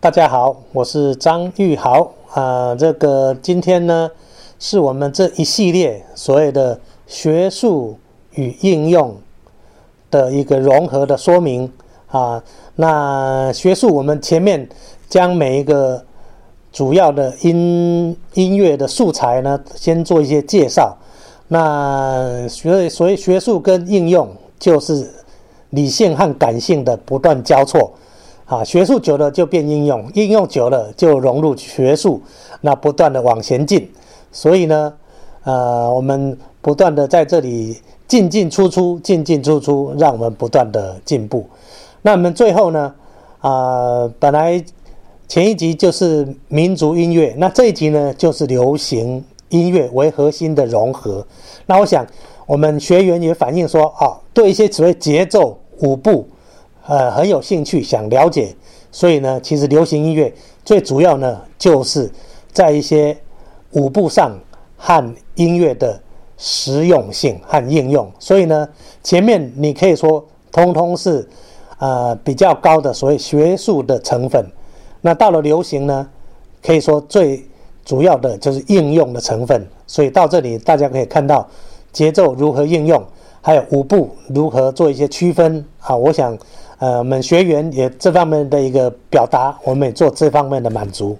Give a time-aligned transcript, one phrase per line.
[0.00, 2.72] 大家好，我是张玉豪啊。
[2.72, 4.08] 这个今天呢，
[4.60, 6.78] 是我们这一系列所谓的
[7.08, 7.98] 学术
[8.34, 9.16] 与应用
[10.08, 11.72] 的一个融合的说明
[12.06, 12.40] 啊。
[12.76, 14.68] 那学术，我们前面
[15.08, 16.00] 将每一个
[16.72, 20.96] 主要的音音乐的素材呢，先做一些介绍。
[21.48, 24.28] 那学所以学术跟应用，
[24.60, 25.10] 就是
[25.70, 27.90] 理性和感性的不断交错。
[28.48, 32.22] 啊，学术久了就变应用，应用久了就融入学术，
[32.62, 33.90] 那不断的往前进。
[34.32, 34.94] 所以呢，
[35.44, 37.76] 呃，我们不断的在这里
[38.06, 41.46] 进进出出，进进出出，让我们不断的进步。
[42.00, 42.94] 那我们最后呢，
[43.40, 44.64] 啊，本来
[45.28, 51.26] 前一集就是民族音乐，那这一集呢就是流行音乐为核心的融合。
[51.66, 52.06] 那我想，
[52.46, 56.26] 我们学员也反映说，啊，对一些所谓节奏舞步。
[56.88, 58.56] 呃，很有兴趣想了解，
[58.90, 60.32] 所以呢，其实流行音乐
[60.64, 62.10] 最主要呢，就是
[62.50, 63.14] 在一些
[63.72, 64.32] 舞步上
[64.78, 66.00] 和音乐的
[66.38, 68.10] 实用性和应用。
[68.18, 68.66] 所以呢，
[69.02, 71.28] 前面你可以说通通是
[71.78, 74.42] 呃比较高的所谓学术的成分。
[75.02, 76.08] 那到了流行呢，
[76.62, 77.46] 可以说最
[77.84, 79.68] 主要的就是应用的成分。
[79.86, 81.46] 所以到这里大家可以看到
[81.92, 83.04] 节奏如何应用，
[83.42, 85.94] 还有舞步如何做一些区分啊。
[85.94, 86.34] 我想。
[86.78, 91.18] 呃，我们学员也这方面的一个表达，我们也做这方面的满足。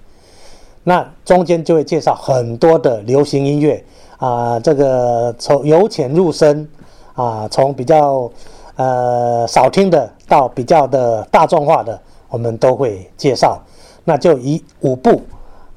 [0.85, 3.83] 那中间就会介绍很多的流行音乐
[4.17, 6.65] 啊，这个从由浅入深
[7.13, 8.31] 啊，从比较
[8.77, 11.99] 呃少听的到比较的大众化的，
[12.29, 13.61] 我们都会介绍。
[14.05, 15.21] 那就以五步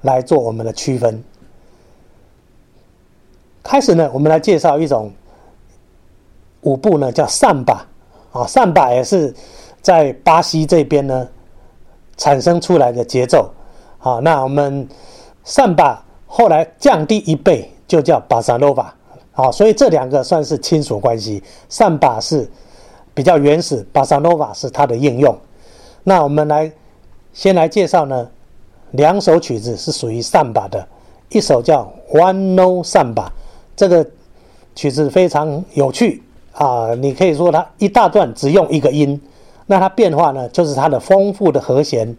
[0.03, 1.20] 来做我们的区分。
[3.64, 5.10] 开始呢，我们来介绍一种
[6.60, 7.84] 舞步呢，叫上把
[8.30, 9.34] 啊，上把也是。
[9.83, 11.28] 在巴西这边呢，
[12.16, 13.50] 产生出来的节奏，
[13.98, 14.88] 好，那我们
[15.42, 18.94] 上把后来降低一倍，就叫巴萨诺瓦，
[19.33, 21.43] 好，所以这两个算是亲属关系。
[21.69, 22.48] 上把是
[23.12, 25.37] 比较原始，巴萨诺瓦是它的应用。
[26.04, 26.70] 那我们来
[27.32, 28.31] 先来介绍呢，
[28.93, 30.87] 两首曲子是属于上把的，
[31.31, 33.32] 一首叫 One No 上把，
[33.75, 34.06] 这个
[34.76, 36.22] 曲子非常有趣
[36.53, 39.20] 啊，你可以说它一大段只用一个音。
[39.67, 42.17] 那它变化呢，就是它的丰富的和弦，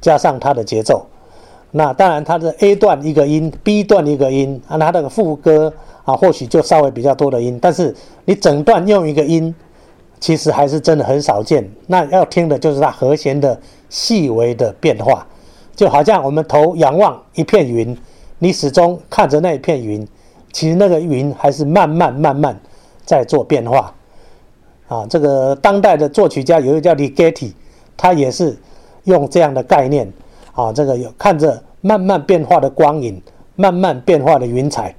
[0.00, 1.06] 加上它的节奏。
[1.72, 5.72] 那当然，它的 A 段一个音，B 段一个音，啊，它那个副歌
[6.04, 7.58] 啊，或许就稍微比较多的音。
[7.62, 7.94] 但是
[8.24, 9.54] 你整段用一个音，
[10.18, 11.70] 其实还是真的很少见。
[11.86, 13.56] 那要听的就是它和弦的
[13.88, 15.24] 细微的变化，
[15.76, 17.96] 就好像我们头仰望一片云，
[18.40, 20.04] 你始终看着那一片云，
[20.52, 22.58] 其实那个云还是慢慢慢慢
[23.04, 23.94] 在做变化。
[24.90, 27.52] 啊，这个当代的作曲家有一个叫 Ligeti，
[27.96, 28.58] 他也是
[29.04, 30.12] 用这样的概念
[30.52, 33.22] 啊，这个有看着慢慢变化的光影，
[33.54, 34.92] 慢慢变化的云彩，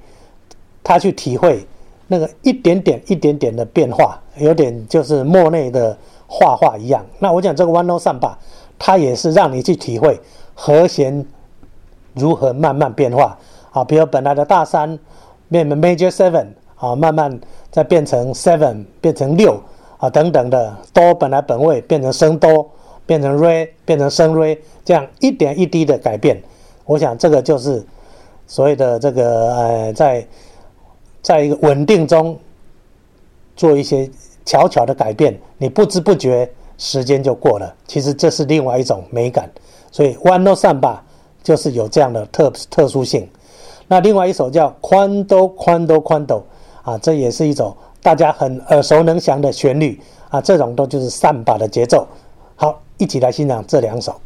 [0.82, 1.66] 他去体会
[2.06, 5.94] 那个一点点一点点的变化，有点就是莫内的
[6.26, 7.04] 画画一样。
[7.18, 8.38] 那我讲这个 One Note 上吧，
[8.78, 10.18] 它也是让你去体会
[10.54, 11.22] 和弦
[12.14, 13.38] 如何慢慢变化
[13.72, 14.98] 啊，比如本来的大三
[15.50, 17.38] 变成 Major Seven 啊，慢慢
[17.70, 19.60] 再变成 Seven，变成六。
[20.02, 22.68] 啊，等等的哆本来本位变成升哆，
[23.06, 26.42] 变成瑞，变成升瑞，这样一点一滴的改变，
[26.86, 27.86] 我想这个就是
[28.48, 30.26] 所谓的这个呃，在
[31.22, 32.36] 在一个稳定中
[33.54, 34.10] 做一些
[34.44, 37.72] 巧巧的改变，你不知不觉时间就过了。
[37.86, 39.48] 其实这是另外一种美感，
[39.92, 41.04] 所以 One No 上吧
[41.44, 43.30] 就是有这样的特特殊性。
[43.86, 46.44] 那另外一首叫宽哆宽哆宽哆
[46.82, 47.72] 啊，这也是一种。
[48.02, 52.06] 大家很耳熟能详的旋律啊，这种都就是上把的节奏。
[52.56, 54.20] 好，一起来欣赏这两首。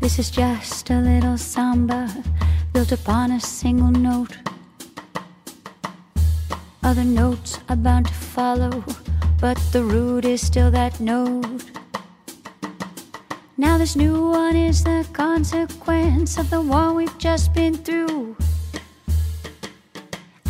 [0.00, 2.08] This is just a little samba
[2.72, 4.36] built upon a single note.
[6.82, 8.84] Other notes are bound to follow,
[9.40, 11.81] but the root is still that note.
[13.62, 18.36] Now, this new one is the consequence of the one we've just been through.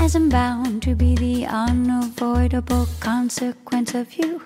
[0.00, 4.41] As I'm bound to be the unavoidable consequence of you.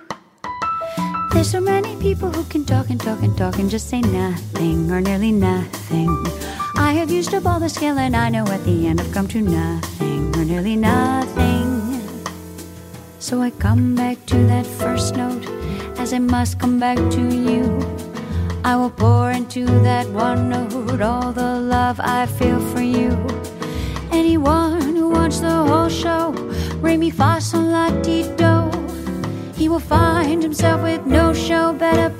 [1.32, 4.90] There's so many people who can talk and talk and talk and just say nothing
[4.90, 6.10] or nearly nothing.
[6.74, 9.28] I have used up all the skill and I know at the end I've come
[9.28, 12.02] to nothing or nearly nothing.
[13.20, 15.46] So I come back to that first note
[16.00, 18.05] as I must come back to you.
[18.66, 23.12] I will pour into that one note all the love I feel for you.
[24.10, 26.32] Anyone who wants the whole show,
[26.80, 27.10] re mi.
[29.56, 32.10] He will find himself with no show, better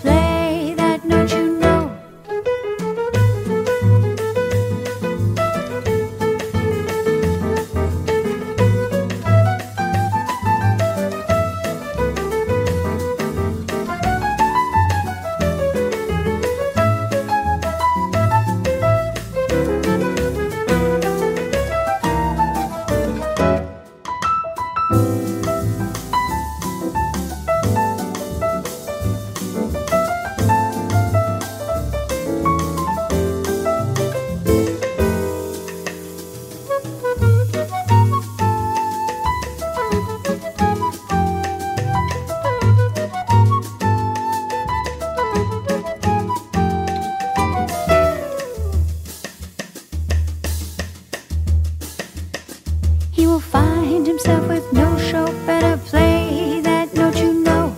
[53.17, 57.75] He will find himself with no show, better play that note you know.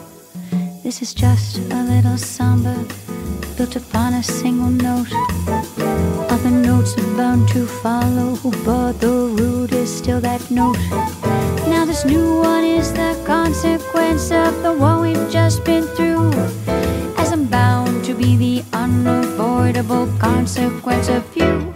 [0.83, 2.85] This is just a little samba
[3.57, 5.07] built upon a single note.
[6.29, 10.77] Other notes are bound to follow, but the root is still that note.
[11.71, 16.33] Now, this new one is the consequence of the one we've just been through.
[17.17, 21.68] As I'm bound to be the unavoidable consequence of you.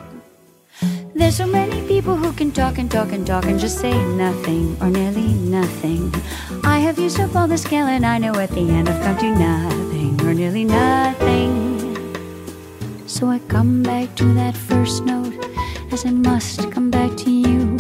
[1.33, 4.77] There's so many people who can talk and talk and talk and just say nothing
[4.83, 6.13] or nearly nothing.
[6.63, 9.17] I have used up all the scale and I know at the end I've come
[9.17, 11.49] to nothing or nearly nothing.
[13.07, 15.33] So I come back to that first note
[15.91, 17.79] as I must come back to you.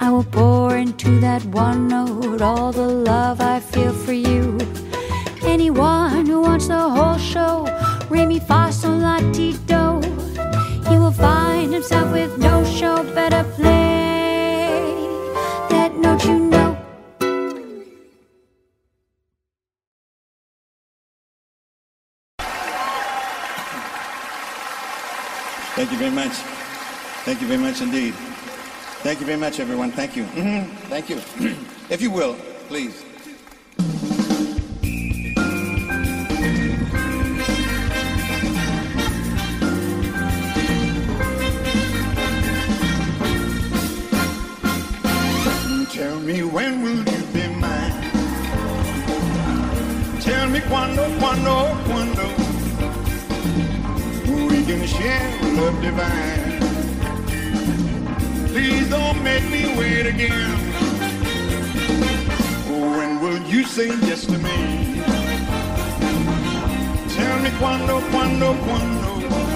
[0.00, 4.56] I will pour into that one note all the love I feel for you.
[5.42, 7.66] Anyone who wants the whole show,
[8.08, 8.40] re mi
[25.82, 26.32] Thank you very much.
[27.24, 28.14] Thank you very much indeed.
[29.02, 29.90] Thank you very much, everyone.
[29.90, 30.22] Thank you.
[30.26, 30.68] Mhm.
[30.88, 31.16] Thank you.
[31.90, 32.36] if you will,
[32.68, 33.02] please.
[45.90, 47.94] Tell me when will you be mine?
[50.20, 52.51] Tell me cuando, cuando, cuando
[54.62, 56.60] we can share love divine.
[58.48, 60.58] Please don't make me wait again.
[62.68, 65.00] Oh, when will you say yes to me?
[67.14, 69.51] Tell me cuando, cuando, cuando.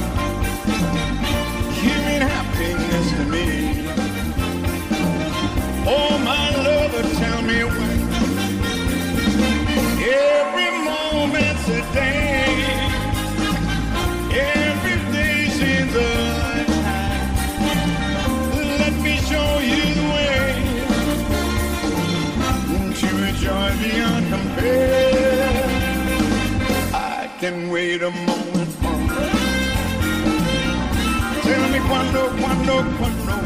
[27.50, 29.14] Can wait a moment longer.
[31.46, 33.37] Tell me cuando, cuando, cuando.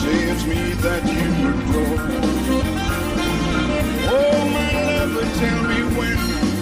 [0.00, 2.00] Say it's me that you adore.
[4.16, 6.53] Oh, my lover, tell me when.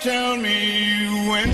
[0.00, 1.50] Tell me when.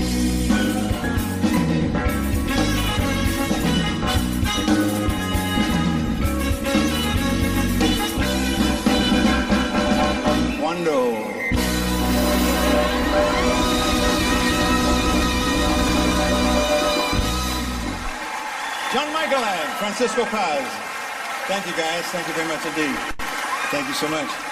[18.93, 20.65] John Michael and Francisco Paz.
[21.47, 22.03] Thank you guys.
[22.05, 22.97] Thank you very much indeed.
[23.69, 24.46] Thank you so much.